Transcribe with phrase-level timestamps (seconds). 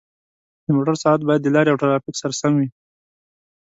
[0.65, 2.69] د موټر سرعت باید د لارې او ترافیک سره سم وي.